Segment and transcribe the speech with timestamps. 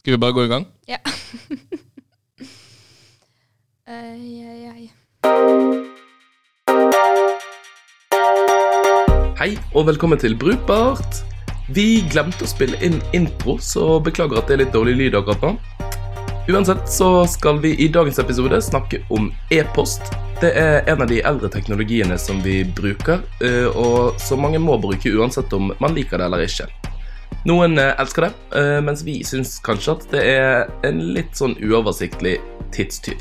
[0.00, 0.62] Skal vi bare gå i gang?
[0.88, 0.96] Ja.
[3.90, 4.90] Ei, ei, ei.
[9.36, 11.20] Hei, og velkommen til Brukbart.
[11.76, 15.44] Vi glemte å spille inn intro, så beklager at det er litt dårlig lyd akkurat
[15.44, 15.52] nå.
[16.48, 20.14] Uansett så skal vi i dagens episode snakke om e-post.
[20.40, 24.80] Det er en av de eldre teknologiene som vi bruker, eh, og som mange må
[24.80, 26.79] bruke uansett om man liker det eller ikke.
[27.48, 31.54] Noen eh, elsker det, eh, mens vi syns kanskje at det er en litt sånn
[31.64, 32.36] uoversiktlig
[32.74, 33.16] tidstyv.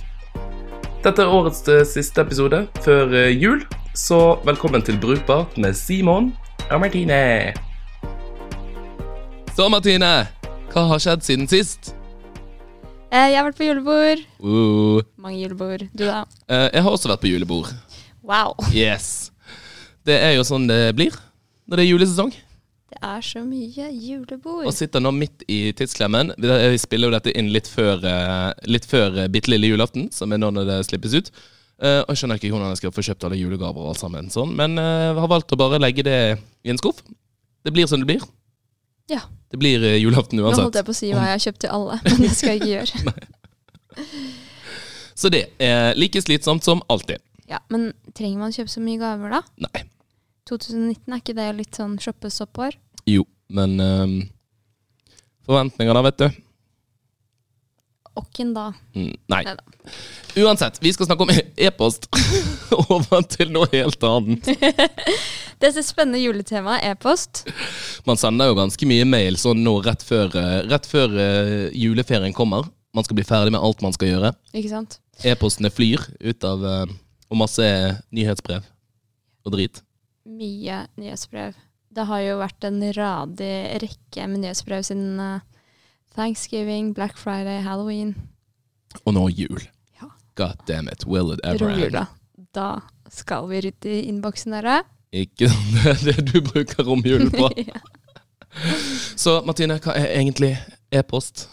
[1.06, 3.64] Dette er årets eh, siste episode før jul,
[3.96, 6.34] så velkommen til Brukbart med Simon
[6.68, 7.22] og Martine.
[9.56, 10.12] Så, Martine,
[10.74, 11.94] hva har skjedd siden sist?
[13.10, 14.28] Eh, jeg har vært på julebord.
[14.44, 15.88] Uh, Mange julebord.
[15.96, 16.26] Du, da?
[16.52, 17.72] eh, jeg har også vært på julebord.
[18.20, 18.60] Wow.
[18.76, 19.32] Yes.
[20.06, 21.16] Det er jo sånn det blir
[21.70, 22.36] når det er julesesong.
[22.90, 24.66] Det er så mye julebord.
[24.66, 26.34] Og sitter nå midt i tidsklemmen.
[26.42, 30.10] Vi vi spiller jo dette inn litt før, eh, litt før eh, bitte lille julaften,
[30.14, 31.30] som er nå når det slippes ut.
[31.80, 34.32] Eh, og jeg skjønner ikke hvordan jeg skal få kjøpt alle julegaver og alt sammen
[34.34, 36.18] sånn, men jeg har valgt å bare legge det
[36.66, 37.04] i en skuff.
[37.64, 38.26] Det blir som det blir.
[39.10, 39.22] Ja.
[39.50, 40.60] Det blir julaften uansett.
[40.60, 42.56] Nå holdt jeg på å si hva jeg har kjøpt til alle, men det skal
[42.56, 43.26] jeg ikke gjøre.
[45.20, 47.20] Så det er like slitsomt som alltid.
[47.50, 49.42] Ja, Men trenger man kjøpe så mye gaver, da?
[49.66, 49.82] Nei.
[50.50, 52.78] 2019, er ikke det litt sånn shoppestoppår?
[53.10, 54.16] Jo, men um,
[55.50, 56.28] Forventninger, da, vet du.
[58.20, 58.68] Åkken da?
[58.94, 59.44] Mm, nei.
[59.48, 59.64] Neida.
[60.38, 61.32] Uansett, vi skal snakke om
[61.68, 62.10] e-post.
[62.94, 64.50] Over til noe helt annet.
[65.60, 67.42] Det er spennende juletema, e-post.
[68.08, 72.36] Man sender jo ganske mye mail sånn nå rett før, eh, rett før uh, juleferien
[72.36, 72.70] kommer.
[72.96, 74.32] Man skal bli ferdig med alt man skal gjøre.
[74.56, 75.00] Ikke sant?
[75.28, 76.94] E-postene flyr ut av uh,
[77.28, 77.66] Og masse
[78.16, 78.64] nyhetsbrev
[79.44, 79.82] og drit.
[80.30, 81.58] Mye nyhetsbrev.
[81.90, 85.42] Det har jo vært en radig rekke med nyhetsbrev siden eh,
[86.16, 88.14] Thanksgiving, Black Friday, Halloween.
[89.06, 89.64] Og nå jul.
[90.02, 90.12] Ja.
[90.38, 91.82] God damn it, will it ever end?
[91.82, 92.06] Romjula.
[92.56, 92.70] Da
[93.10, 94.84] skal vi rydde i innboksen dere.
[95.12, 97.50] Ikke det det du bruker romjulen på.
[97.70, 97.82] Ja.
[99.16, 100.56] Så Martine, hva er egentlig
[100.92, 101.44] e-post?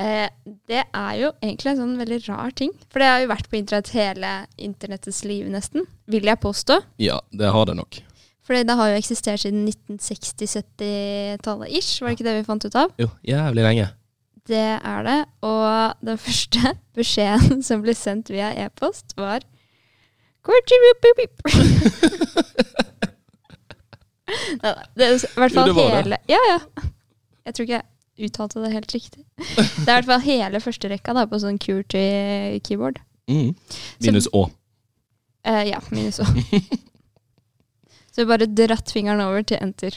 [0.00, 0.26] Eh,
[0.66, 2.72] det er jo egentlig en sånn veldig rar ting.
[2.90, 5.84] For det har jo vært på internett hele internettets liv, nesten.
[6.10, 6.80] Vil jeg påstå.
[7.02, 8.00] Ja, det har det nok.
[8.44, 12.74] For det har jo eksistert siden 1960-70-tallet ish, var det ikke det vi fant ut
[12.76, 12.88] av?
[13.00, 13.86] Jo, jævlig lenge.
[14.44, 15.20] Det er det.
[15.46, 16.60] Og den første
[16.98, 19.40] beskjeden som ble sendt via e-post, var
[24.60, 25.96] Neida, Det er i hvert fall det var det.
[26.02, 26.58] hele Ja, ja.
[27.44, 27.86] Jeg tror ikke jeg
[28.18, 29.24] uttalte det helt riktig.
[29.38, 33.00] Det er i hvert fall hele første rekka da, på sånn QWERTY keyboard.
[33.30, 33.54] Mm.
[34.04, 34.44] Minus Å.
[35.48, 36.28] Eh, ja, minus Å.
[38.14, 39.96] Så bare dratt fingeren over til enter.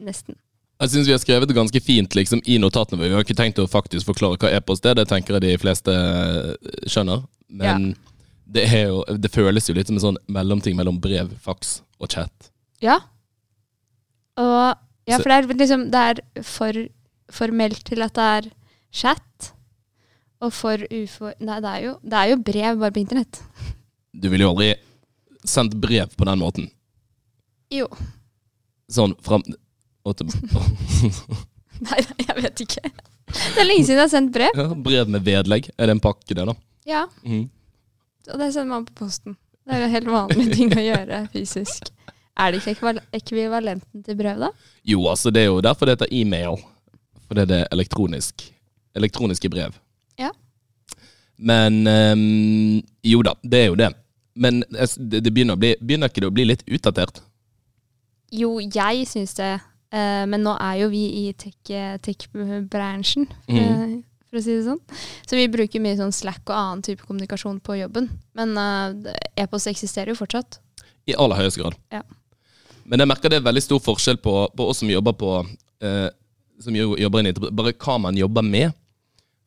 [0.00, 0.38] Nesten.
[0.80, 3.04] Jeg syns vi har skrevet det ganske fint liksom, i notatene.
[3.04, 5.92] Vi har ikke tenkt å faktisk forklare hva e-post er, det tenker jeg de fleste
[5.92, 7.22] eh, skjønner.
[7.52, 7.92] Men
[8.48, 12.10] det, er jo, det føles jo litt som en sånn mellomting mellom brev, faks og
[12.16, 12.50] chat.
[12.82, 12.98] Ja.
[14.40, 16.78] Og Ja, for det er liksom Det er for
[17.32, 18.48] formelt til at det er
[18.94, 19.52] chat,
[20.44, 21.32] og for ufor...
[21.40, 23.40] Nei, det er jo, det er jo brev bare på internett.
[24.12, 24.72] Du ville jo aldri
[25.44, 26.68] sendt brev på den måten.
[27.72, 27.88] Jo.
[28.92, 29.42] Sånn fram
[31.84, 32.82] Nei, jeg vet ikke.
[33.34, 34.52] Det er lenge siden jeg har sendt brev.
[34.58, 35.70] ja, Brev med vedlegg.
[35.80, 36.54] Er det en pakke, det, da?
[36.86, 37.46] Ja, Mm.
[38.28, 39.36] og det sender man på posten.
[39.64, 41.88] Det er jo helt vanlig ting å gjøre fysisk.
[42.36, 44.50] Er det ikke ekvivalenten til brev, da?
[44.84, 46.60] Jo, altså, det er jo derfor det heter e-mail.
[47.28, 48.44] Fordi det er elektronisk.
[48.94, 49.74] Elektroniske brev.
[50.20, 50.30] Ja.
[51.38, 53.90] Men um, Jo da, det er jo det.
[54.36, 57.20] Men det, det begynner, bli, begynner ikke det å bli litt utdatert?
[58.34, 59.52] Jo, jeg syns det.
[59.94, 63.58] Uh, men nå er jo vi i tech- tech-bransjen, Mhm.
[63.58, 64.80] eh, for å si det sånn.
[65.26, 68.08] Så vi bruker mye sånn Slack og annen type kommunikasjon på jobben.
[68.34, 70.58] Men uh, e-post eksisterer jo fortsatt.
[71.06, 71.76] I aller høyeste grad.
[71.92, 72.02] Ja.
[72.84, 75.30] Men jeg merker det er veldig stor forskjell på, på oss som jobber på
[75.80, 76.10] eh,
[76.62, 78.74] Som jobber inn i Bare hva man jobber med.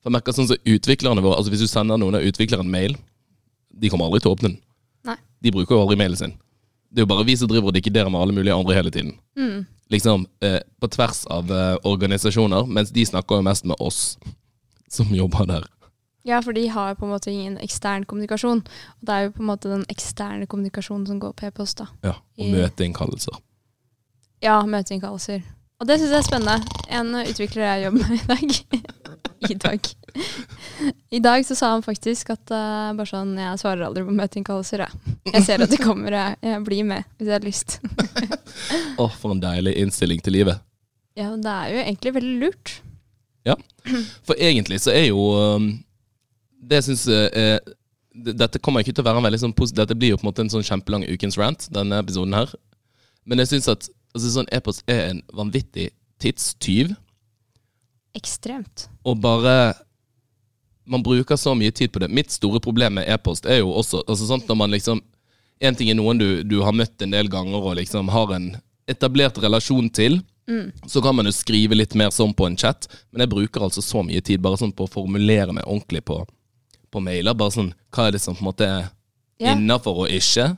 [0.02, 2.98] For jeg merker sånn som utviklerne våre Altså Hvis du sender noen av utviklerne mail,
[3.72, 4.60] de kommer aldri til å åpne den.
[5.08, 5.18] Nei.
[5.44, 6.36] De bruker jo aldri mailen sin.
[6.90, 9.18] Det er jo bare vi som driver og dikkederer med alle mulige andre hele tiden.
[9.38, 9.66] Mm.
[9.94, 14.18] Liksom eh, på tvers av eh, organisasjoner, mens de snakker jo mest med oss
[14.90, 15.68] som jobber der.
[16.28, 18.64] Ja, for de har på en måte ingen ekstern kommunikasjon.
[19.00, 21.88] Og det er jo på en måte den eksterne kommunikasjonen som går på e-post, da.
[22.04, 23.38] Ja, Og møteinnkallelser.
[24.44, 25.46] Ja, møteinnkallelser.
[25.78, 26.78] Og det syns jeg er spennende.
[26.90, 28.54] En utvikler jeg jobber med i dag.
[29.48, 29.90] I dag.
[31.14, 34.82] I dag så sa han faktisk at uh, bare sånn, jeg svarer aldri på møteinnkallelser.
[34.88, 35.16] Jeg.
[35.36, 37.78] jeg ser at de kommer, jeg, jeg blir med hvis jeg har lyst.
[39.02, 40.64] Å, for en deilig innstilling til livet.
[41.18, 42.74] Ja, det er jo egentlig veldig lurt.
[43.46, 43.54] Ja.
[44.26, 45.22] For egentlig så er jo
[45.56, 45.68] um,
[46.68, 47.62] Det syns jeg er
[48.12, 50.28] d- Dette kommer ikke til å være en veldig sånn Dette blir jo på en
[50.28, 52.52] måte en sånn kjempelang ukens rant, denne episoden her.
[53.24, 53.88] Men jeg syns at
[54.18, 55.92] altså, sånn e-post er en vanvittig
[56.22, 56.96] tidstyv.
[58.18, 58.88] Ekstremt.
[59.06, 59.76] Og bare
[60.88, 62.08] Man bruker så mye tid på det.
[62.08, 65.02] Mitt store problem med e-post er jo også altså, sånn, når man liksom
[65.60, 68.52] En ting er noen du, du har møtt en del ganger og liksom har en
[68.88, 70.22] etablert relasjon til.
[70.86, 73.82] Så kan man jo skrive litt mer sånn på en chat, men jeg bruker altså
[73.84, 76.22] så mye tid bare sånn på å formulere meg ordentlig på,
[76.94, 77.36] på mailer.
[77.36, 78.86] Bare sånn, Hva er det som på en måte er
[79.42, 79.58] yeah.
[79.58, 80.54] innafor og ikke?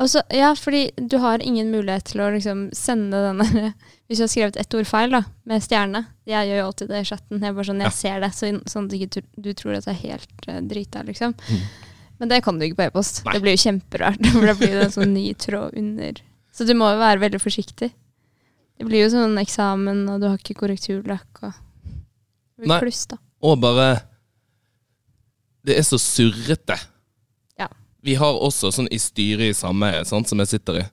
[0.00, 3.74] Og så- ja, fordi du har ingen mulighet til å liksom sende denne
[4.08, 7.00] Hvis du har skrevet ett ord feil, da, med stjerne Jeg gjør jo alltid det
[7.02, 7.42] i chatten.
[7.44, 7.96] Jeg bare sånn, jeg Ja.
[7.98, 11.34] ser det, så, sånn at du, du tror at jeg er helt uh, drita, liksom.
[11.36, 11.62] Mm.
[12.20, 13.22] Men det kan du ikke på e-post.
[13.28, 14.24] Det blir jo kjemperart.
[14.32, 16.18] For da blir det en sånn ny tråd under.
[16.52, 17.90] Så du må jo være veldig forsiktig.
[18.80, 22.80] Det blir jo sånn eksamen, og du har ikke korrekturlakk og Det blir Nei.
[22.82, 23.16] kluss, da.
[23.44, 23.86] Og bare
[25.64, 26.76] Det er så surrete.
[28.02, 30.86] Vi har også sånn i styret i sameiet, som jeg sitter i,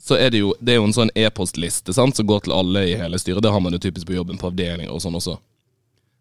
[0.00, 2.96] så er det jo, det er jo en sånn e-postliste som går til alle i
[2.98, 3.42] hele styret.
[3.44, 5.36] Det har man jo typisk på jobben på avdelinger og sånn også.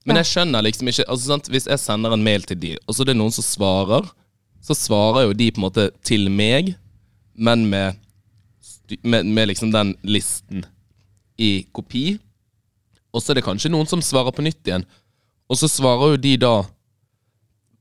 [0.08, 2.96] Men jeg skjønner liksom ikke altså sant, Hvis jeg sender en mail til de, og
[2.96, 4.08] så er det noen som svarer,
[4.64, 6.74] så svarer jo de på en måte til meg,
[7.40, 8.00] men med,
[9.02, 10.66] med, med liksom den listen
[11.40, 12.18] i kopi.
[13.16, 14.84] Og så er det kanskje noen som svarer på nytt igjen.
[15.50, 16.54] Og så svarer jo de da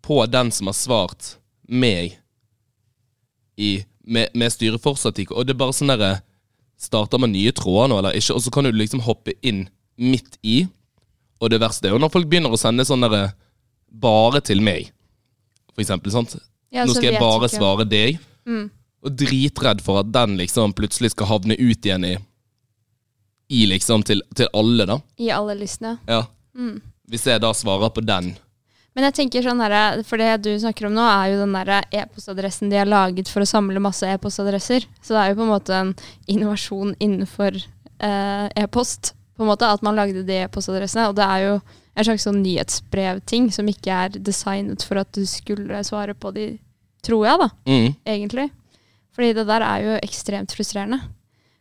[0.07, 1.35] på den som har svart
[1.69, 2.17] meg
[3.59, 3.71] i,
[4.07, 5.35] med, med styret fortsatt ikke.
[5.37, 6.19] Og det er bare sånn derre
[6.79, 8.37] Starter man nye tråder nå eller ikke?
[8.37, 9.65] Og så kan du liksom hoppe inn
[9.99, 10.61] midt i.
[11.43, 13.33] Og det verste er jo når folk begynner å sende sånn derre
[13.91, 14.93] bare til meg,
[15.75, 16.13] for eksempel.
[16.15, 16.37] sant?
[16.71, 18.21] Ja, Nå skal jeg bare ikke- svare deg.
[18.47, 18.71] Mm.
[19.03, 22.17] Og dritredd for at den liksom plutselig skal havne ut igjen i
[23.51, 25.01] I liksom til, til alle, da.
[25.19, 25.99] I alle listene.
[26.07, 26.27] Ja.
[26.55, 26.81] Mm.
[27.11, 28.37] Hvis jeg da svarer på den.
[28.99, 31.85] Men jeg tenker sånn her, for det du snakker om nå, er jo den der
[31.95, 34.89] e-postadressen de har laget for å samle masse e-postadresser.
[34.99, 35.93] Så det er jo på en måte en
[36.27, 39.13] innovasjon innenfor eh, e-post.
[39.39, 41.05] På en måte At man lagde de e-postadressene.
[41.13, 41.53] Og det er jo
[41.95, 46.49] en slags sånn nyhetsbrevting som ikke er designet for at du skulle svare på de,
[47.07, 47.95] tror jeg, da, Mm.
[48.03, 48.51] egentlig.
[49.15, 50.99] Fordi det der er jo ekstremt frustrerende.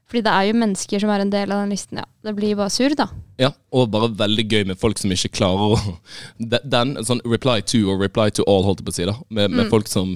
[0.07, 1.97] Fordi det er jo mennesker som er en del av den listen.
[1.99, 3.09] Ja, det blir bare surr, da.
[3.41, 5.97] Ja, og bare veldig gøy med folk som ikke klarer å
[6.75, 9.17] Den, sånn reply to og reply to all, holdt jeg på å si, da.
[9.29, 9.71] Med, med Mm.
[9.73, 10.13] folk som,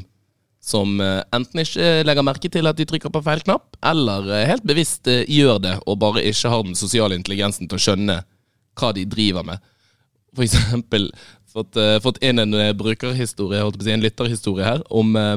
[0.63, 4.45] som eh, enten ikke legger merke til at de trykker på feil knapp, eller eh,
[4.47, 8.21] helt bevisst eh, gjør det, og bare ikke har den sosiale intelligensen til å skjønne
[8.79, 9.59] hva de driver med.
[10.31, 11.09] For eksempel
[11.51, 14.85] fått, eh, fått inn en eh, brukerhistorie, holdt jeg på å si, en lytterhistorie her,
[14.89, 15.35] om eh,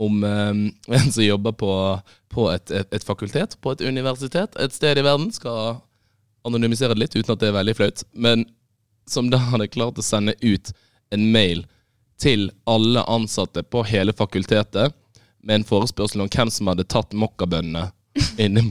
[0.00, 0.62] om um,
[0.96, 1.72] en som jobber på,
[2.32, 5.28] på et, et, et fakultet, på et universitet, et sted i verden.
[5.34, 5.80] Skal
[6.46, 8.04] anonymisere det litt, uten at det er veldig flaut.
[8.12, 8.46] Men
[9.10, 10.72] som da hadde klart å sende ut
[11.10, 11.66] en mail
[12.20, 14.94] til alle ansatte på hele fakultetet
[15.40, 17.88] med en forespørsel om hvem som hadde tatt mokkabønnene
[18.44, 18.64] inne,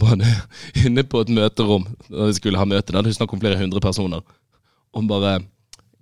[0.86, 2.92] inne på et møterom da vi skulle ha møte.
[2.92, 4.22] Da hadde vi snakk om flere hundre personer.
[4.94, 5.40] Om bare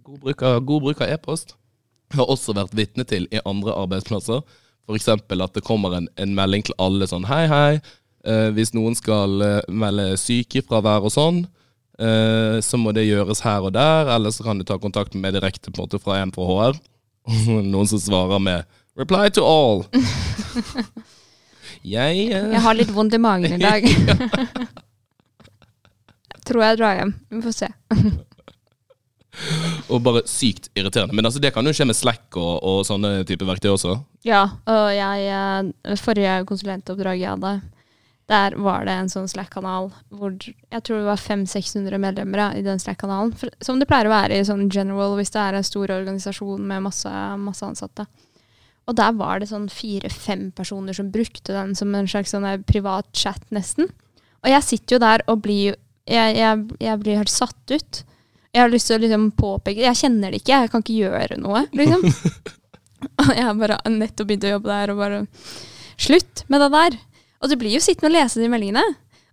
[0.07, 1.55] God bruk av, e-post.
[2.15, 4.43] Har også vært vitne til i andre arbeidsplasser.
[4.87, 5.07] F.eks.
[5.11, 7.79] at det kommer en, en melding til alle sånn Hei, hei.
[8.27, 11.41] Eh, hvis noen skal eh, melde sykefravær og sånn,
[11.99, 14.13] eh, så må det gjøres her og der.
[14.15, 16.47] Eller så kan du ta kontakt med meg direkte på en måte fra en fra
[16.47, 16.79] HR.
[17.73, 18.65] Noen som svarer med
[18.97, 19.85] 'reply to all'.
[21.95, 23.83] jeg eh, Jeg har litt vondt i magen i dag.
[26.47, 27.13] Tror jeg drar hjem.
[27.29, 27.69] Vi får se.
[29.93, 31.15] Og bare sykt irriterende.
[31.15, 33.95] Men altså, det kan jo skje med Slack og, og sånne type verktøy også.
[34.27, 37.53] Ja, og jeg eh, Forrige konsulentoppdrag jeg hadde,
[38.27, 42.81] der var det en sånn Slack-kanal hvor jeg tror det var 500-600 medlemmer i den
[42.81, 43.31] Slack-kanalen.
[43.63, 46.83] Som det pleier å være i sånn general hvis det er en stor organisasjon med
[46.89, 48.07] masse, masse ansatte.
[48.87, 53.07] Og der var det sånn fire-fem personer som brukte den som en slags sånn privat
[53.15, 53.89] chat, nesten.
[54.43, 55.75] Og jeg sitter jo der og blir
[56.07, 58.03] jeg, jeg, jeg blir helt satt ut.
[58.57, 61.35] Jeg har lyst til å liksom påpeke Jeg kjenner det ikke, jeg kan ikke gjøre
[61.37, 62.05] noe, liksom.
[63.21, 65.19] Og jeg har bare nettopp begynt å jobbe der, og bare
[65.97, 66.97] Slutt med det der!
[67.37, 68.81] Og du blir jo sittende og lese de meldingene.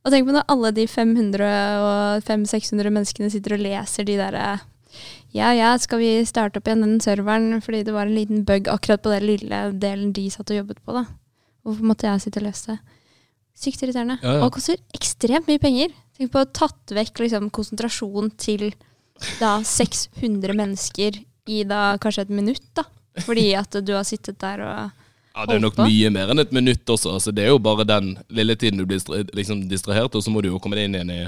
[0.04, 1.50] Og tenk på når alle de 500
[1.80, 4.48] og 500-600 menneskene sitter og leser de derre
[5.32, 8.68] Ja, ja, skal vi starte opp igjen den serveren fordi det var en liten bug
[8.72, 11.06] akkurat på den lille delen de satt og jobbet på, da.
[11.64, 12.78] Hvorfor måtte jeg sitte og lese det?
[13.56, 14.18] Sykt irriterende.
[14.20, 14.40] Ja, ja.
[14.42, 15.94] Og det koster ekstremt mye penger.
[16.18, 18.68] Tenk på å tatt vekk liksom, konsentrasjon til
[19.40, 22.84] da 600 mennesker i da kanskje et minutt, da.
[23.24, 25.00] Fordi at du har sittet der og
[25.34, 27.10] Ja, Det er nok mye mer enn et minutt også.
[27.16, 29.00] Altså, det er jo bare den lille tiden du blir
[29.34, 31.24] liksom distrahert, og så må du jo komme deg inn igjen i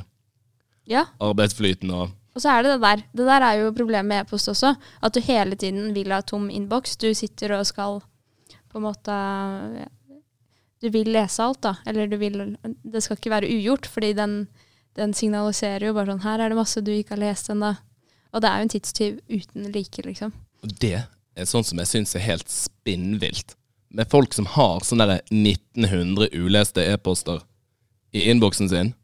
[0.86, 1.06] Ja.
[1.18, 3.02] arbeidsflyten og Og så er det det der.
[3.16, 4.76] Det der er jo problemet med e-post også.
[5.02, 6.96] At du hele tiden vil ha tom innboks.
[7.00, 8.00] Du sitter og skal
[8.70, 9.08] på en måte
[9.80, 9.86] ja,
[10.82, 11.74] Du vil lese alt, da.
[11.86, 14.46] Eller du vil Det skal ikke være ugjort, fordi den,
[14.96, 17.74] den signaliserer jo bare sånn Her er det masse du ikke har lest ennå.
[18.34, 20.32] Og det er jo en tidstyv uten like, liksom.
[20.64, 20.98] Og det
[21.36, 23.54] er sånn som jeg syns er helt spinnvilt.
[23.96, 27.44] Med folk som har sånne der 1900 uleste e-poster
[28.16, 28.94] i innboksen sin.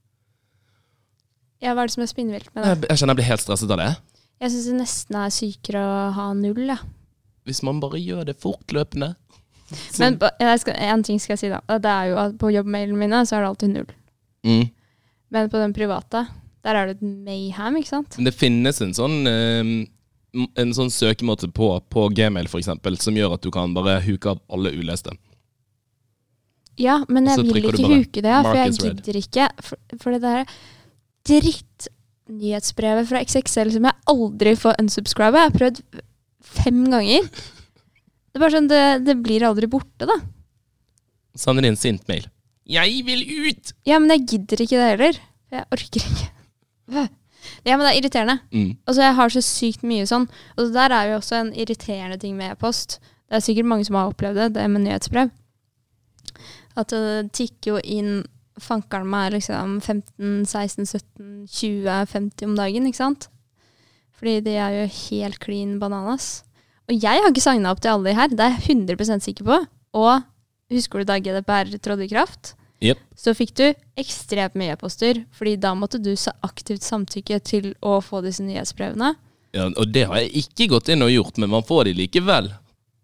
[1.62, 2.72] Ja, hva er det som er spinnvilt med det?
[2.72, 3.90] Jeg, jeg kjenner jeg blir helt stresset av det.
[4.42, 6.80] Jeg syns det nesten er sykere å ha null, ja.
[7.46, 9.12] Hvis man bare gjør det fortløpende.
[9.98, 11.62] Men én ting skal jeg si, da.
[11.78, 13.92] Det er jo at på jobbmailene mine så er det alltid null.
[14.46, 14.64] Mm.
[15.32, 16.26] Men på den private,
[16.62, 18.16] der er det et mayhem, ikke sant?
[18.18, 19.74] Men det finnes en sånn um
[20.56, 24.38] En sånn søkemåte på, på Gmail eksempel, som gjør at du kan bare huke av
[24.48, 25.12] alle uleste.
[26.80, 29.48] Ja, men jeg vil ikke huke det, for jeg gidder ikke.
[29.60, 30.54] For, for det der
[31.28, 35.36] drittnyhetsbrevet fra XXL som jeg aldri får unsubscribe.
[35.36, 35.82] Jeg har prøvd
[36.62, 37.28] fem ganger.
[38.32, 40.14] Det er bare sånn, det, det blir aldri borte, da.
[41.36, 42.24] Sender inn sint mail.
[42.72, 45.18] 'Jeg vil ut!' Ja, men jeg gidder ikke det heller.
[45.52, 46.30] Jeg orker ikke.
[47.66, 48.38] Ja, men det er irriterende.
[48.52, 48.76] Mm.
[48.86, 50.28] Altså, jeg har så sykt mye sånn.
[50.56, 53.00] Og der er jo også en irriterende ting med e-post.
[53.26, 55.30] Det er sikkert mange som har opplevd det, det med nyhetsbrev.
[56.78, 58.22] At det tikker jo inn
[58.62, 63.28] fankeren meg liksom 15, 16, 17, 20, 50 om dagen, ikke sant?
[64.18, 66.44] Fordi de er jo helt clean bananas.
[66.90, 69.48] Og jeg har ikke signa opp til alle de her, det er jeg 100% sikker
[69.48, 69.60] på.
[69.98, 70.22] Og
[70.72, 72.54] husker du da GDPR trådte i kraft?
[72.82, 73.02] Jep.
[73.14, 73.66] Så fikk du
[74.00, 79.14] ekstremt mye e-poster, fordi da måtte du så aktivt samtykke til å få disse nyhetsbrevene.
[79.54, 82.50] Ja, og det har jeg ikke gått inn og gjort, men man får de likevel.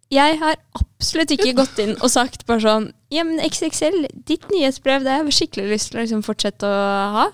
[0.08, 5.04] Jeg har absolutt ikke gått inn og sagt bare sånn Ja, men XXL, ditt nyhetsbrev,
[5.04, 6.78] det har jeg skikkelig lyst til å liksom fortsette å
[7.14, 7.26] ha.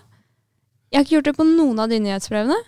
[0.90, 2.58] Jeg har ikke gjort det på noen av de nyhetsbrevene.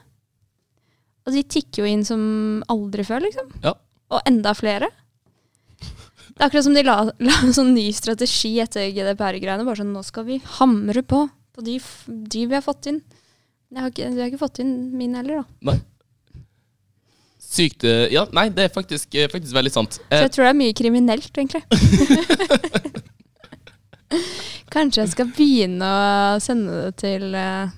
[1.26, 2.22] Og de tikker jo inn som
[2.70, 3.50] aldri før, liksom.
[3.66, 3.74] Ja.
[4.14, 4.88] Og enda flere.
[6.36, 6.96] Det er akkurat som de la,
[7.28, 9.64] la en sånn ny strategi etter GDPR-greiene.
[9.64, 11.24] Bare sånn, nå skal vi hamre på
[11.56, 11.78] på de,
[12.28, 12.98] de vi har fått inn.
[13.72, 15.44] Jeg har ikke, jeg har ikke fått inn min heller, da.
[15.70, 15.78] Nei.
[17.46, 19.96] Sykt eh, Ja, nei, det er faktisk, eh, faktisk veldig sant.
[19.96, 21.62] Så Eh, jeg tror det er mye kriminelt, egentlig.
[24.74, 27.72] Kanskje jeg skal begynne å sende det til eh,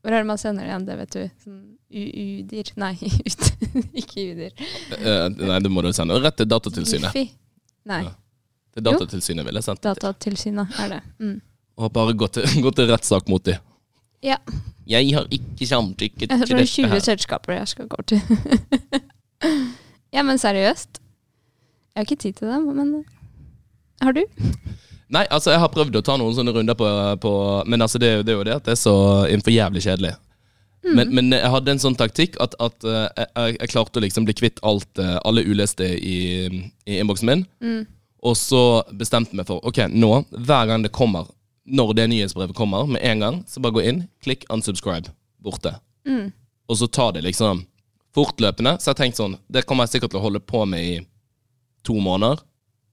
[0.00, 1.22] Hvor er det man sender det igjen, det vet du?
[1.44, 1.58] Sånn
[1.88, 2.94] UUDIR Nei,
[3.28, 3.44] ut.
[3.96, 4.52] ikke UDIR.
[4.98, 7.12] eh, nei, det må du sende rett til Datatilsynet.
[7.14, 7.30] Wifi.
[7.88, 8.14] Nei, Ja.
[8.78, 10.02] er Datatilsynet ville jeg sendt det til.
[10.06, 11.00] Datatilsynet er det.
[11.18, 11.36] Mm.
[11.78, 13.58] Og bare gå til, gå til rettssak mot dem.
[14.22, 14.36] Ja.
[14.88, 17.00] Jeg har ikke samtykket Jeg til tror det er dette 20 her.
[17.06, 18.20] selskaper jeg skal gå til.
[20.16, 21.00] ja, men seriøst.
[21.94, 23.04] Jeg har ikke tid til det, men
[24.02, 24.22] har du?
[25.10, 26.86] Nei, altså jeg har prøvd å ta noen sånne runder på,
[27.22, 27.30] på
[27.66, 28.94] Men altså det, det er jo det at det er så
[29.26, 30.12] innenfor jævlig kjedelig.
[30.86, 30.94] Mm.
[30.94, 34.28] Men, men jeg hadde en sånn taktikk at, at eh, jeg, jeg klarte å liksom
[34.28, 36.18] bli kvitt alt, eh, alle uleste i,
[36.86, 37.44] i innboksen min.
[37.64, 37.82] Mm.
[38.28, 38.62] Og så
[38.98, 41.28] bestemte jeg meg for ok, nå, hver gang det kommer,
[41.68, 45.12] når det nyhetsbrevet kommer, med en gang, så bare gå inn, klikk unsubscribe,
[45.44, 45.74] borte.
[46.08, 46.30] Mm.
[46.68, 47.64] Og så ta det liksom
[48.16, 48.76] fortløpende.
[48.80, 50.96] Så jeg tenkte sånn, det kommer jeg sikkert til å holde på med i
[51.86, 52.40] to måneder.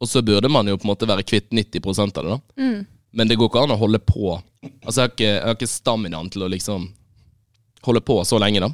[0.01, 2.38] Og så burde man jo på en måte være kvitt 90 av det, da.
[2.60, 2.86] Mm.
[3.15, 4.36] Men det går ikke an å holde på.
[4.84, 6.89] Altså, jeg har ikke, jeg har ikke staminaen til å liksom
[7.86, 8.72] holde på så lenge, da.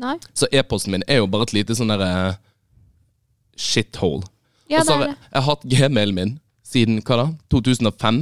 [0.00, 0.16] Nei?
[0.36, 2.38] Så e-posten min er jo bare et lite sånn derre
[3.58, 4.24] shithole.
[4.70, 6.34] Ja, og så har er jeg, jeg har hatt gmailen min
[6.70, 7.26] siden hva da?
[7.52, 8.20] 2005?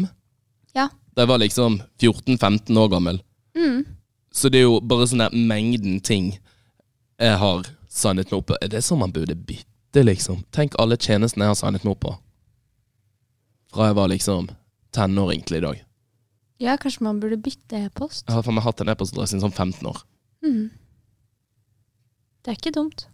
[0.77, 0.89] Ja.
[1.15, 3.21] Da jeg var liksom 14-15 år gammel.
[3.59, 3.85] Mm.
[4.33, 6.37] Så det er jo bare sånn der mengden ting
[7.19, 8.59] jeg har signet meg opp på.
[8.63, 10.45] Er det sånn man burde bytte, liksom?
[10.55, 12.15] Tenk alle tjenestene jeg har signet meg opp på.
[13.75, 14.49] Fra jeg var liksom
[14.95, 15.83] tenåring til i dag.
[16.59, 18.25] Ja, kanskje man burde bytte e-post.
[18.27, 20.01] Jeg har faen meg hatt en e-postadresse i sånn 15 år.
[20.43, 20.65] Mm.
[22.43, 23.05] Det er ikke dumt.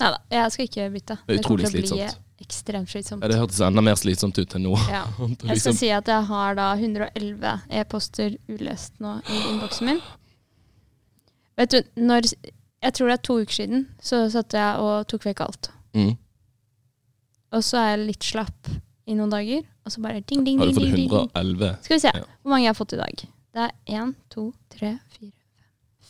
[0.00, 1.16] Nei da, jeg skal ikke bytte.
[1.26, 2.18] Det er utrolig slitsomt.
[2.44, 3.24] ekstremt slitsomt.
[3.24, 4.74] Ja, det hørtes enda mer slitsomt ut enn nå.
[4.92, 5.06] Ja.
[5.18, 5.78] Jeg skal liksom.
[5.78, 10.02] si at jeg har da 111 e-poster ulest nå i innboksen min.
[11.56, 12.28] Vet du, når
[12.84, 15.70] Jeg tror det er to uker siden, så satt jeg og tok vekk alt.
[15.96, 16.12] mm.
[17.56, 18.68] Og så er jeg litt slapp
[19.08, 20.74] i noen dager, og så bare ding, ding, Har ding.
[20.74, 21.30] du fått ding, ding, ding.
[21.32, 21.70] 111?
[21.86, 22.24] Skal vi se Ja.
[22.42, 23.24] hvor mange jeg har fått i dag.
[23.56, 25.32] Det er én, to, tre, fire,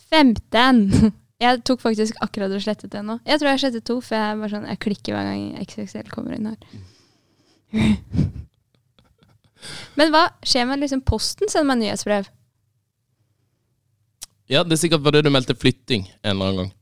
[0.09, 1.13] fem 15!
[1.39, 3.19] Jeg tok faktisk akkurat og slettet det nå.
[3.21, 6.33] Jeg tror jeg slettet to, for jeg, bare sånn, jeg klikker hver gang XXL kommer
[6.33, 6.57] inn her.
[10.01, 12.25] Men hva skjer med liksom posten sender meg nyhetsbrev?
[14.49, 16.73] Ja, det er sikkert fordi du meldte flytting en eller annen gang.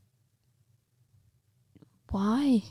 [2.15, 2.61] Why?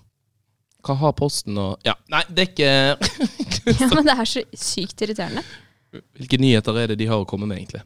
[0.85, 2.71] Hva har Posten og Ja, nei, det er ikke
[3.81, 5.43] Ja, men det er så sykt irriterende.
[6.19, 7.81] Hvilke nyheter er det de har å komme med, egentlig?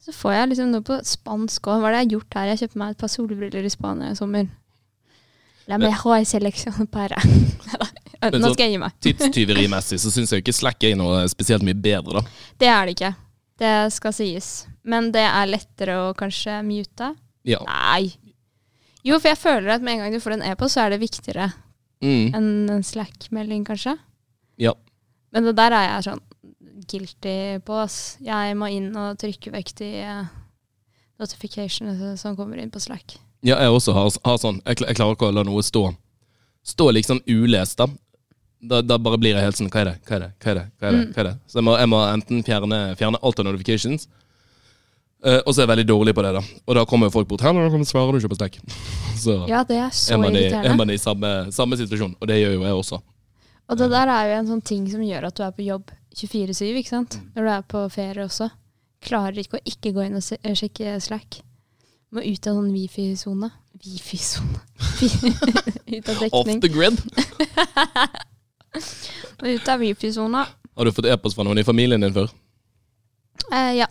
[0.00, 1.80] Så får jeg liksom noe på spansk òg.
[1.82, 2.48] Hva er det jeg har gjort her?
[2.50, 4.48] Jeg kjøpte meg et par solbriller i Spania i sommer.
[5.70, 7.20] La Men- mejor selección para
[8.20, 8.96] Men Nå skal jeg gi meg.
[9.04, 12.22] Tidstyverimessig så syns jeg ikke Slack er noe spesielt mye bedre, da.
[12.60, 13.12] Det er det ikke.
[13.60, 14.48] Det skal sies.
[14.84, 17.14] Men det er lettere å kanskje mute.
[17.48, 17.60] Ja.
[17.64, 18.10] Nei.
[19.06, 21.00] Jo, for jeg føler at med en gang du får en e-post, så er det
[21.00, 21.46] viktigere
[22.00, 22.34] Mm.
[22.36, 23.96] enn en Slack-melding, kanskje.
[24.60, 24.74] Ja.
[25.32, 26.22] Men det der er jeg sånn
[26.90, 27.34] guilty
[27.66, 28.18] på, ass.
[28.24, 30.30] Jeg må inn og trykke vekk de eh,
[31.20, 33.18] notificationene som kommer inn på Slack.
[33.46, 35.86] Ja, jeg også har, har sånn jeg, jeg klarer ikke å la noe stå
[36.60, 37.86] Stå liksom ulest, da.
[38.60, 39.94] Da, da bare blir jeg helt sånn Hva er det?
[40.04, 40.32] Hva er det?
[40.42, 40.64] Hva er det?
[40.76, 41.04] Hva er det?
[41.06, 41.12] Mm.
[41.14, 41.36] Hva er det?
[41.48, 44.10] Så jeg må, jeg må enten fjerne, fjerne alt av notifications,
[45.24, 46.42] eh, og så er jeg veldig dårlig på det, da.
[46.66, 47.40] Og da kommer jo folk bort.
[47.40, 48.60] 'Her, da svarer du ikke på stek.
[49.20, 50.76] Så Ja, det er så er man i, er irriterende.
[50.76, 53.00] man i samme, samme situasjon, og det gjør jo jeg også.
[53.68, 55.90] Og det der er jo en sånn ting som gjør at du er på jobb
[56.16, 57.20] 24-7, ikke sant?
[57.36, 58.50] Når du er på ferie også.
[59.00, 61.42] Klarer ikke å ikke gå inn og eh, sjekke Slack.
[62.10, 63.48] Må ut av sånn wifi-sone.
[63.80, 64.58] Wifi-sone
[65.94, 66.98] Ut av Off the grid!
[69.42, 70.46] Ut av wifi-sona.
[70.76, 72.30] Har du fått e-post fra noen i familien din før?
[73.50, 73.86] Uh, ja.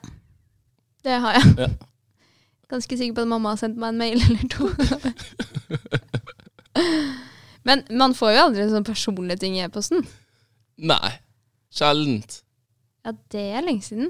[1.04, 1.54] Det har jeg.
[1.58, 1.68] Ja.
[2.70, 4.68] Ganske sikker på at mamma har sendt meg en mail eller to.
[7.68, 10.06] Men man får jo aldri sånn personlige ting i e-posten.
[10.80, 11.12] Nei.
[11.76, 12.40] Sjeldent.
[13.06, 14.10] Ja, det er lenge siden.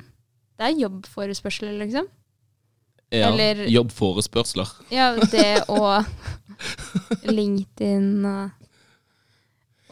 [0.60, 2.06] Det er jobbforespørsler, liksom.
[3.16, 3.32] Ja.
[3.32, 4.70] Eller- Jobbforespørsler.
[4.94, 6.06] Ja, det og
[7.40, 8.52] LinkedIn og,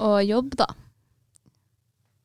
[0.06, 0.68] og jobb, da,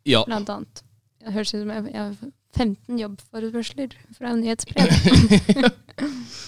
[0.04, 0.24] Ja.
[0.26, 0.82] blant annet.
[1.22, 4.88] Det høres ut som jeg, jeg 15 jobbforespørsler fra nyhetsbrev.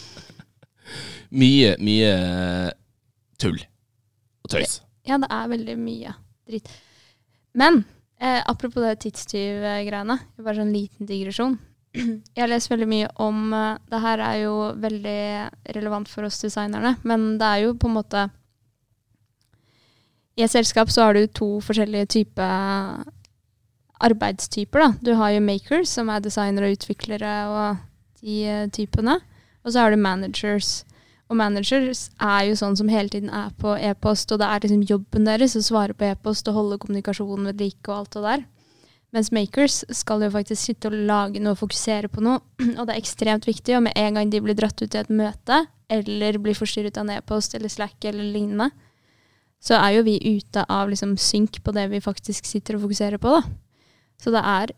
[1.34, 2.70] Mye, mye eh,
[3.42, 3.56] tull
[4.44, 4.78] og tøys.
[5.08, 6.12] Ja, det er veldig mye
[6.46, 6.68] dritt.
[7.58, 7.80] Men
[8.20, 11.56] eh, apropos det tidstyvgreiene, bare sånn liten digresjon.
[12.38, 15.18] Jeg lest veldig mye om eh, Det her er jo veldig
[15.76, 18.24] relevant for oss designerne, men det er jo på en måte
[20.38, 23.04] I et selskap så har du to forskjellige typer
[24.00, 24.80] arbeidstyper.
[24.80, 24.92] da.
[25.02, 27.76] Du har jo makers, som er designere og utviklere og
[28.22, 29.20] de eh, typene.
[29.64, 30.84] Og så har du managers.
[31.30, 34.84] Og managers er jo sånn som hele tiden er på e-post, og det er liksom
[34.88, 38.44] jobben deres å svare på e-post og holde kommunikasjonen ved like og alt det der.
[39.14, 42.42] Mens makers skal jo faktisk sitte og lage noe og fokusere på noe,
[42.78, 43.76] og det er ekstremt viktig.
[43.78, 47.06] Og med en gang de blir dratt ut i et møte, eller blir forstyrret av
[47.06, 48.70] en e-post eller Slack eller lignende,
[49.64, 53.20] så er jo vi ute av liksom synk på det vi faktisk sitter og fokuserer
[53.22, 53.44] på, da.
[54.24, 54.72] Så det er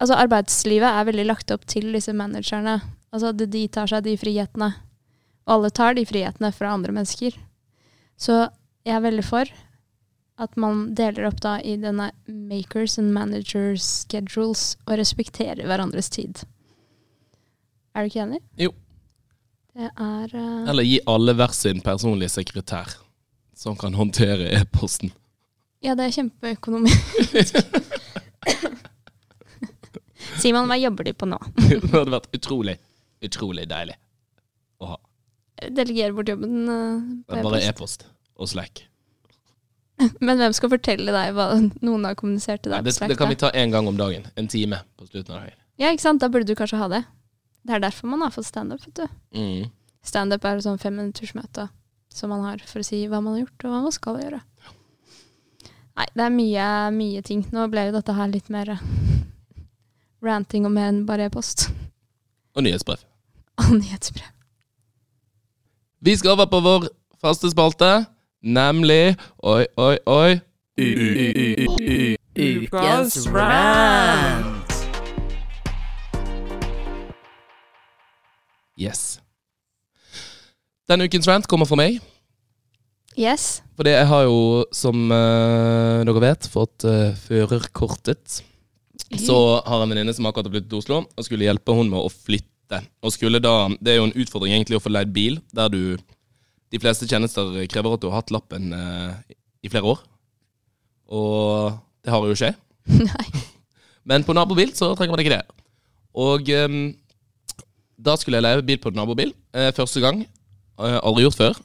[0.00, 2.78] Altså, arbeidslivet er veldig lagt opp til disse managerne.
[3.12, 4.70] Altså, de, de tar seg de frihetene.
[5.44, 7.36] Og alle tar de frihetene fra andre mennesker.
[8.16, 8.38] Så
[8.88, 9.50] jeg er veldig for
[10.40, 16.46] at man deler opp da i denne makers and managers schedules og respekterer hverandres tid.
[17.92, 18.40] Er du ikke enig?
[18.56, 18.72] Jo.
[19.76, 20.64] Det er uh...
[20.64, 22.96] Eller gi alle hver sin personlige sekretær,
[23.52, 25.12] som kan håndtere e-posten.
[25.80, 27.00] Ja, det er kjempeøkonomisk.
[30.40, 31.38] Simon, hva jobber du på nå?
[31.56, 32.76] Det hadde vært utrolig,
[33.24, 33.96] utrolig deilig
[34.80, 34.98] å ha.
[35.68, 38.04] Delegere bort jobben eh, på Bare e-post.
[38.04, 38.06] e-post
[38.40, 38.84] og Slack.
[40.24, 41.50] Men hvem skal fortelle deg hva
[41.84, 43.12] noen har kommunisert til Nei, deg det, på Slack?
[43.12, 43.34] det kan da?
[43.34, 44.28] vi ta én gang om dagen.
[44.40, 45.58] En time på slutten av dagen.
[45.80, 46.22] Ja, ikke sant?
[46.22, 47.02] Da burde du kanskje ha det.
[47.68, 49.06] Det er derfor man har fått standup, vet du.
[49.36, 49.68] Mm.
[50.04, 51.68] Standup er sånn femminuttersmøte
[52.12, 54.40] som man har for å si hva man har gjort, og hva man skal gjøre.
[56.00, 57.42] Nei, det er mye, mye ting.
[57.52, 58.84] Nå ble jo dette her litt mer eh,
[60.26, 61.66] ranting og mer enn bare e-post.
[62.56, 63.02] Og nyhetsbrev.
[63.60, 64.30] Og nyhetsbrev.
[66.00, 66.86] Vi skal over på vår
[67.20, 68.06] faste spalte,
[68.40, 70.40] nemlig Oi, oi, oi.
[72.40, 74.72] Ukas rant.
[78.80, 79.20] Yes.
[80.88, 82.00] Denne ukens rant kommer fra meg.
[83.18, 83.60] Yes.
[83.78, 88.40] Fordi jeg har jo, som uh, dere vet, fått uh, førerkortet.
[89.18, 91.90] Så har jeg en venninne som akkurat har flyttet til Oslo, og skulle hjelpe hun
[91.90, 92.82] med å flytte.
[93.02, 95.98] Og skulle da, Det er jo en utfordring egentlig å få leid bil, der du
[96.70, 99.16] De fleste tjenester krever at du har hatt lappen uh,
[99.58, 100.04] i flere år.
[101.10, 101.72] Og
[102.04, 103.40] det har jo ikke jeg.
[104.08, 105.42] Men på nabobil så trenger man ikke det.
[106.14, 106.92] Og um,
[107.98, 109.34] da skulle jeg leie bil på nabobil.
[109.74, 110.22] første gang.
[110.78, 111.58] Aldri gjort før.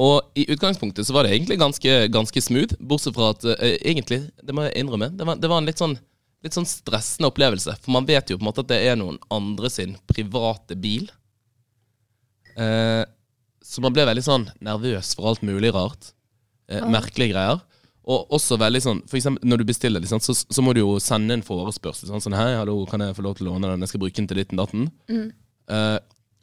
[0.00, 4.22] Og i utgangspunktet så var det egentlig ganske, ganske smooth, bortsett fra at eh, egentlig,
[4.40, 5.96] det må jeg innrømme, det var, det var en litt sånn,
[6.44, 7.74] litt sånn stressende opplevelse.
[7.82, 11.10] For man vet jo på en måte at det er noen andre sin private bil.
[12.56, 13.02] Eh,
[13.60, 16.14] så man ble veldig sånn nervøs for alt mulig rart.
[16.70, 17.60] Eh, Merkelige greier.
[18.10, 20.94] Og også veldig sånn For eksempel når du bestiller, liksom, så, så må du jo
[21.02, 22.08] sende en forespørsel.
[22.08, 23.84] Sånn, sånn 'Hei, hallo, kan jeg få lov til å låne den?
[23.84, 24.88] Jeg skal bruke den til ditten datten.'
[25.70, 25.98] Eh,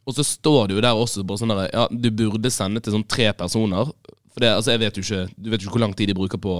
[0.08, 2.94] og så står det jo der også bare sånn der, Ja, du burde sende til
[2.94, 3.90] sånn tre personer.
[4.32, 6.16] For det, altså, jeg vet jo ikke Du vet jo ikke hvor lang tid de
[6.16, 6.54] bruker på,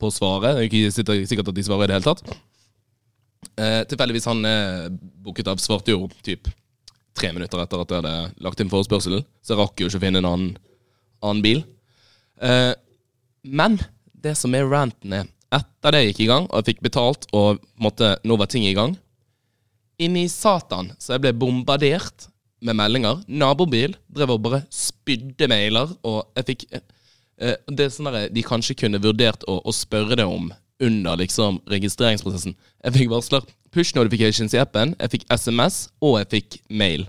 [0.00, 0.54] på å svare.
[0.56, 2.38] Det er ikke sikkert at de svarer i det hele tatt.
[3.58, 4.88] Eh, tilfeldigvis han er
[5.20, 6.48] booket av, svarte jo typ
[7.18, 9.26] tre minutter etter at jeg hadde lagt inn forespørselen.
[9.42, 10.54] Så jeg rakk jo ikke å finne en annen,
[11.20, 11.64] annen bil.
[12.40, 12.72] Eh,
[13.42, 13.76] men
[14.16, 17.28] det som er ranten er, etter det jeg gikk i gang, og jeg fikk betalt,
[17.36, 18.96] og måtte, nå var ting i gang
[19.98, 22.28] Inni satan, så jeg ble bombardert
[22.64, 23.20] med meldinger.
[23.28, 26.86] Nabobil drev og bare spydde mailer, og jeg fikk eh,
[27.40, 31.18] eh, Det er sånn der, De kanskje kunne vurdert å, å spørre det om under
[31.18, 32.54] liksom registreringsprosessen.
[32.84, 37.08] Jeg fikk varsler push notifications i appen, jeg fikk SMS, og jeg fikk mail.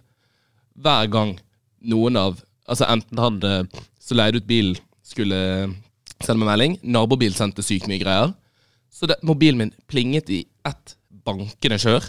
[0.79, 1.37] Hver gang
[1.79, 3.49] noen av Altså enten hadde
[3.97, 5.37] så leide ut bilen, skulle
[6.21, 6.75] sende meg melding.
[6.85, 8.35] Nabobil sendte sykt mye greier.
[8.93, 10.93] Så det, mobilen min plinget i ett
[11.25, 12.05] bankende kjør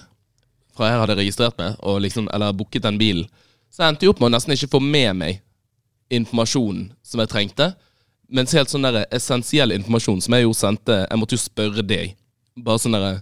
[0.77, 3.29] fra jeg hadde registrert meg, og liksom, eller booket den bilen.
[3.71, 5.41] Så endte jeg opp med å nesten ikke få med meg
[6.11, 7.71] informasjonen som jeg trengte.
[8.31, 12.15] Mens helt sånn der essensiell informasjon som jeg jo sendte Jeg måtte jo spørre deg.
[12.63, 13.15] Bare sånn derre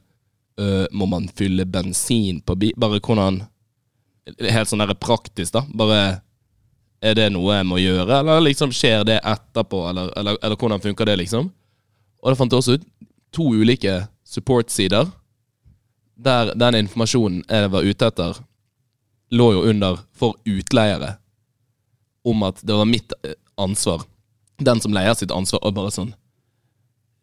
[0.60, 2.74] øh, Må man fylle bensin på bil?
[2.76, 3.42] Bare hvordan
[4.36, 5.62] Helt sånn der praktisk, da.
[5.72, 6.20] Bare
[7.00, 10.82] Er det noe jeg må gjøre, eller liksom skjer det etterpå, eller, eller, eller hvordan
[10.82, 11.46] funker det, liksom?
[12.18, 12.86] Og da fant jeg også ut
[13.30, 13.92] to ulike
[14.26, 15.06] support-sider.
[16.18, 18.38] Der den informasjonen jeg var ute etter,
[19.30, 21.16] lå jo under for utleiere.
[22.26, 24.02] Om at det var mitt eh, ansvar.
[24.58, 26.10] Den som leier sitt ansvar, og bare sånn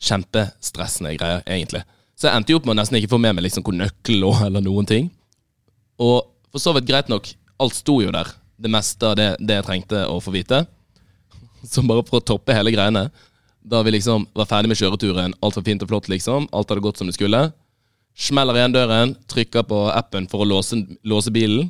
[0.06, 1.84] kjempestressende greier, egentlig.
[2.16, 4.22] Så jeg endte jo opp med å nesten ikke få med meg liksom hvor nøkkelen
[4.24, 5.10] lå, eller noen ting.
[6.00, 7.28] Og for så vidt greit nok,
[7.60, 8.30] alt sto jo der.
[8.56, 10.62] Det meste av det, det jeg trengte å få vite.
[11.68, 13.10] Så bare for å toppe hele greiene,
[13.66, 16.84] da vi liksom var ferdig med kjøreturen, alt var fint og flott, liksom, alt hadde
[16.86, 17.50] gått som det skulle,
[18.15, 21.69] smeller igjen døren, trykker på appen for å låse, låse bilen,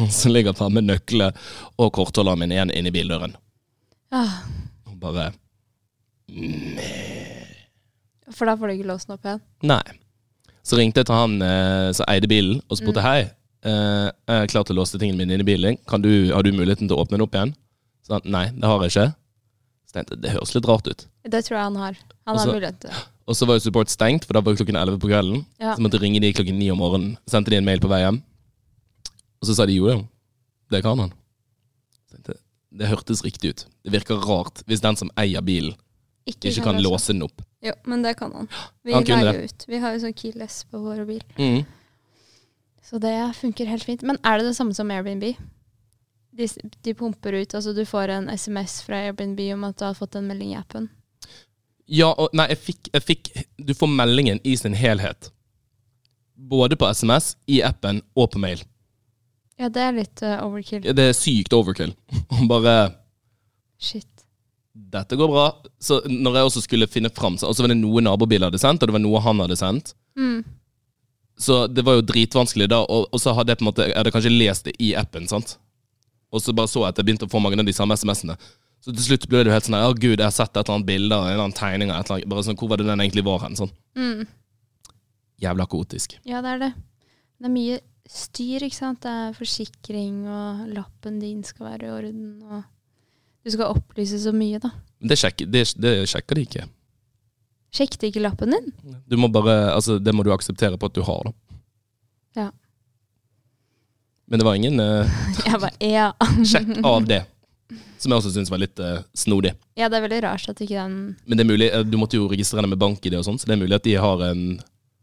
[0.00, 1.34] og så ligger faen meg nøkler
[1.78, 3.34] og kortholderen min igjen inni bildøren.
[4.12, 4.42] Ah,
[4.88, 5.30] Og bare
[8.32, 9.40] for da får du ikke låst den opp igjen.
[9.68, 9.82] Nei.
[10.64, 13.18] Så ringte jeg til han eh, som eide bilen, og spurte hei.
[13.66, 15.76] Eh, jeg er klar til å låse tingene mine inn i bilen.
[15.90, 17.52] Kan du, har du muligheten til å åpne den opp igjen?
[18.06, 19.08] Så han nei, det har jeg ikke.
[19.90, 21.04] Så tenkte jeg, det høres litt rart ut.
[21.34, 21.98] Det tror jeg han har.
[22.26, 23.02] Han Og har så- mulighet til det.
[23.26, 25.44] Og så var jo support stengt, for da var det klokken 11 på kvelden.
[25.62, 25.76] Ja.
[25.76, 27.12] Så måtte jeg ringe de klokken 9 om morgenen.
[27.30, 28.18] Sendte de en mail på vei hjem.
[29.42, 30.02] Og så sa de jo, jo,
[30.70, 31.14] det kan han.
[32.12, 32.36] Det,
[32.78, 33.64] det hørtes riktig ut.
[33.84, 35.74] Det virker rart hvis den som eier bilen,
[36.26, 36.88] ikke kan låse.
[36.88, 37.42] låse den opp.
[37.62, 38.48] Jo, men det kan han.
[38.82, 39.64] Vi Han jo ut.
[39.68, 41.22] Vi har jo sånn keyless på vår bil.
[41.38, 41.62] Mm.
[42.82, 44.02] Så det funker helt fint.
[44.02, 45.32] Men er det det samme som Airbnb?
[46.32, 46.48] De,
[46.82, 50.16] de pumper ut, altså du får en SMS fra Airbnb om at du har fått
[50.18, 50.88] en melding i appen.
[51.92, 55.28] Ja, og nei, jeg fikk, jeg fikk Du får meldingen i sin helhet.
[56.32, 58.62] Både på SMS, i appen og på mail.
[59.60, 60.82] Ja, det er litt eh, overkill.
[60.82, 61.92] Det er sykt overkill.
[62.40, 62.76] Og bare
[63.82, 64.08] Shit.
[64.72, 65.44] Dette går bra.
[65.82, 68.60] Så når jeg også skulle finne fram, så og så var det noe nabobiler hadde
[68.62, 69.92] sendt, og det var noe han hadde sendt.
[70.18, 70.40] Mm.
[71.38, 73.96] Så det var jo dritvanskelig da, og, og så hadde jeg på en måte Jeg
[73.98, 75.56] hadde kanskje lest det i appen, sant.
[76.32, 78.38] Og så bare så jeg at jeg begynte å få mange av de samme SMS-ene.
[78.82, 80.80] Så til slutt ble det jo helt sånn Å, gud, jeg har sett et eller
[80.80, 82.28] annet bilde eller en eller annen tegning eller annet.
[82.30, 83.54] Bare sånn, Hvor var det den egentlig var hen?
[83.58, 83.70] Sånn.
[83.98, 84.26] Mm.
[85.42, 86.16] Jævla kaotisk.
[86.26, 86.72] Ja, det er det.
[87.38, 89.02] Det er mye styr, ikke sant.
[89.04, 92.62] Det er forsikring, og lappen din skal være i orden, og
[93.42, 94.70] du skal opplyse så mye, da.
[95.02, 96.66] Det sjekker, det, det sjekker de ikke.
[97.72, 98.68] Sjekket ikke lappen din?
[99.08, 101.60] Du må bare, altså Det må du akseptere på at du har, da.
[102.36, 102.48] Ja.
[104.28, 106.10] Men det var ingen uh, Jeg bare ja.
[106.44, 107.22] sjekk av det.
[108.02, 109.54] Som jeg også syns var litt uh, snodig.
[109.78, 112.18] Ja, det er veldig rart at ikke den Men det er mulig, eh, du måtte
[112.18, 114.42] jo registrere det med bank-ID og sånn, så det er mulig at de har en,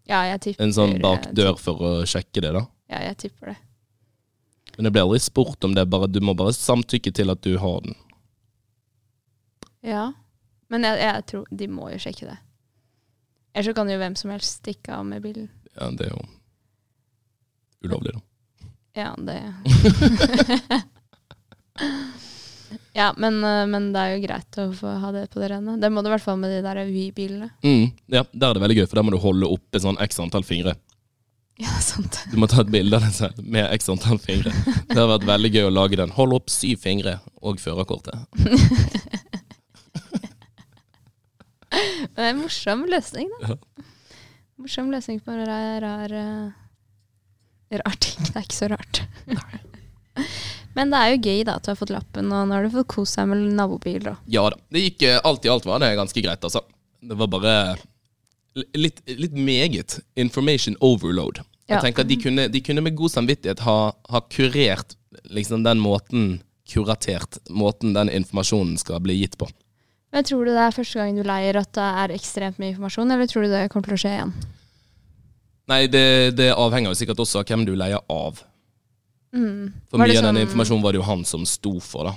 [0.09, 2.65] Ja, jeg tipper en sånn bakdør for å sjekke det, da.
[2.91, 3.57] Ja, jeg tipper det.
[4.75, 7.57] Men det blir aldri spurt om det, bare, du må bare samtykke til at du
[7.61, 7.97] har den.
[9.85, 10.05] Ja.
[10.69, 12.37] Men jeg, jeg tror de må jo sjekke det.
[13.53, 15.49] Ellers så kan jo hvem som helst stikke av med bilen.
[15.73, 16.21] Ja, det er jo
[17.87, 18.21] ulovlig, da.
[18.99, 19.39] Ja, det
[22.99, 25.77] Ja, men, eh, men det er jo greit å få ha det på det rene.
[25.79, 27.47] Det må du i hvert fall med de der Vy-bilene.
[27.63, 30.19] Mm, ja, der er det veldig gøy, for der må du holde oppe sånn x
[30.23, 30.75] antall fingre.
[31.59, 32.15] Ja, sant.
[32.31, 34.53] Du må ta et bilde av den selv med x antall fingre.
[34.87, 36.13] Det har vært veldig gøy å lage den.
[36.15, 38.15] Hold opp syv fingre og førerkortet.
[42.15, 43.57] Det er en morsom løsning, da.
[43.57, 43.83] Ja.
[44.59, 48.23] Morsom løsning på en rar, rar, eh, rar ting.
[48.23, 49.03] Det er ikke så rart.
[50.77, 52.73] Men det er jo gøy da at du har fått lappen, og nå har du
[52.73, 54.01] fått kost deg med nabobil.
[54.05, 54.15] Da.
[54.29, 54.59] Ja da.
[54.69, 56.61] Det gikk eh, alt i alt var det ganske greit, altså.
[56.99, 57.53] Det var bare
[58.77, 61.41] litt, litt meget information overload.
[61.69, 63.79] Jeg tenker at de kunne, de kunne med god samvittighet ha,
[64.09, 64.95] ha kurert
[65.29, 69.47] liksom den måten Kuratert måten den informasjonen skal bli gitt på.
[70.13, 73.09] Men Tror du det er første gang du leier at det er ekstremt mye informasjon,
[73.13, 74.33] eller tror du det kommer til å skje igjen?
[75.69, 76.03] Nei, det,
[76.37, 78.43] det avhenger jo sikkert også av hvem du leier av.
[79.35, 79.73] Mm.
[79.91, 80.25] For mye sånn...
[80.25, 82.15] av den informasjonen var det jo han som sto for, da.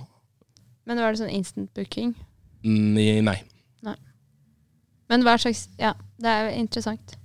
[0.89, 2.15] Men var det sånn instant booking?
[2.63, 3.37] Nei.
[3.83, 3.97] nei.
[5.11, 7.17] Men hva slags Ja, det er jo interessant.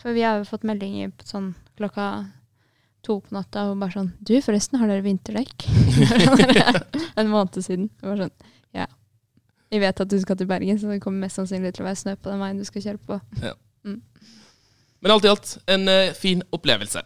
[0.00, 2.08] For vi har jo fått meldinger på sånn klokka
[3.04, 5.66] to på natta og bare sånn Du, forresten, har dere vinterdekk?
[7.20, 7.90] en måned siden.
[8.00, 8.36] Det var sånn
[8.76, 8.88] Ja.
[9.74, 11.98] Vi vet at du skal til Bergen, så det kommer mest sannsynlig til å være
[11.98, 13.18] snø på den veien du skal kjøre på.
[13.42, 13.56] Ja
[15.04, 17.02] Men alt i alt en uh, fin opplevelse.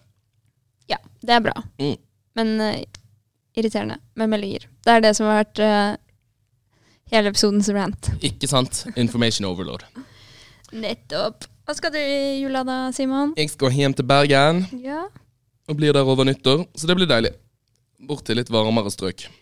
[0.87, 1.55] Ja, det er bra.
[1.81, 1.97] Mm.
[2.39, 2.79] Men uh,
[3.59, 4.69] irriterende med meldinger.
[4.87, 5.97] Det er det som har vært uh,
[7.11, 8.11] hele episodens rant.
[8.25, 8.85] Ikke sant?
[8.95, 9.83] Information overload.
[10.85, 11.49] Nettopp.
[11.67, 13.35] Hva skal du i jula da, Simon?
[13.37, 15.03] Jeg skal hjem til Bergen Ja.
[15.69, 17.35] og blir der over nyttår, så det blir deilig.
[18.09, 19.27] Bort til litt varmere strøk.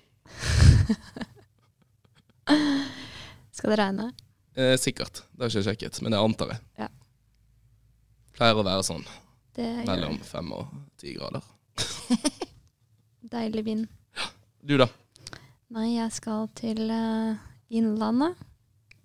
[3.57, 4.09] Skal det regne?
[4.57, 5.23] Eh, sikkert.
[5.33, 6.61] Det har ikke jeg sjekket, men det antar jeg.
[6.81, 6.89] Ja.
[8.37, 9.07] Pleier å være sånn
[9.87, 10.67] mellom fem og
[11.01, 11.45] ti grader.
[13.33, 13.87] deilig vind.
[14.67, 14.89] Du, da?
[15.75, 17.39] Nei, jeg skal til uh,
[17.71, 18.37] Innlandet.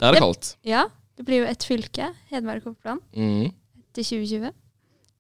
[0.02, 0.56] Der er det kaldt.
[0.66, 2.12] Ja, det blir jo ett fylke.
[2.32, 3.04] Hedmark og Oppland.
[3.14, 3.52] Mm.
[3.82, 4.52] Etter 2020.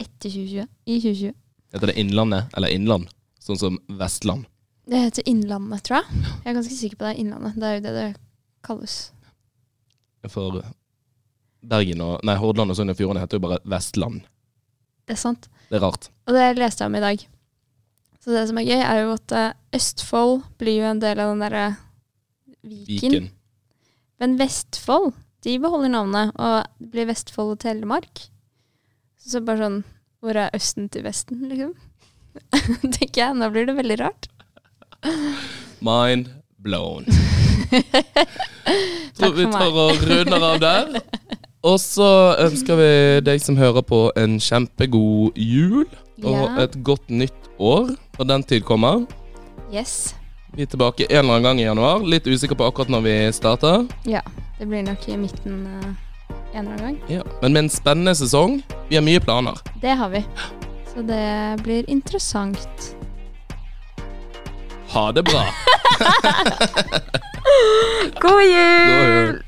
[0.02, 0.68] Etter 2020.
[0.86, 1.36] I 2020.
[1.74, 3.10] Heter det Innlandet eller Innland?
[3.42, 4.48] Sånn som Vestland.
[4.90, 6.22] Det heter Innlandet, tror jeg.
[6.42, 7.58] Jeg er ganske sikker på det er Innlandet.
[7.58, 8.08] Det er jo det det
[8.66, 8.98] kalles.
[10.30, 10.62] For
[11.62, 14.26] Bergen og Nei, Hordaland og Sogn og Fjordane heter jo bare Vestland.
[15.06, 15.48] Det er sant.
[15.70, 16.10] Det er rart.
[16.28, 17.24] Og det leste jeg om i dag.
[18.22, 21.32] Så det som er gøy, er jo at eh, Østfold blir jo en del av
[21.34, 21.68] den derre
[22.62, 22.86] Viken.
[22.86, 23.30] Viken.
[24.22, 28.28] Men Vestfold, de beholder navnet, og det blir Vestfold og Telemark.
[29.22, 29.80] Så bare sånn
[30.22, 31.74] Hvor er Østen til Vesten, liksom?
[32.94, 33.38] Tenker jeg.
[33.42, 34.30] Nå blir det veldig rart.
[35.82, 36.30] Mind
[36.62, 37.08] blown.
[39.18, 41.02] Så vi tar og runder av der.
[41.66, 42.10] Og så
[42.42, 42.94] ønsker vi
[43.26, 45.86] deg som hører på, en kjempegod jul
[46.24, 46.64] og Ja.
[46.64, 49.06] et godt nytt år når den tid kommer.
[49.74, 50.16] Yes.
[50.54, 52.00] Vi er tilbake en eller annen gang i januar.
[52.04, 53.88] Litt usikker på akkurat når vi starter.
[54.06, 54.22] Ja.
[54.60, 55.94] Det blir nok i midten uh,
[56.54, 56.98] en eller annen gang.
[57.10, 57.24] Ja.
[57.42, 58.62] Men med en spennende sesong.
[58.90, 59.58] Vi har mye planer.
[59.82, 60.22] Det har vi.
[60.94, 62.96] Så det blir interessant.
[64.92, 65.46] Ha det bra.
[68.22, 68.92] God jul!
[68.92, 69.42] God jul.